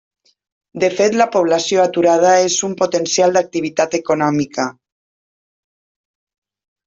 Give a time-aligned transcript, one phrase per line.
[0.83, 4.67] De fet la població aturada és un potencial d'activitat econòmica.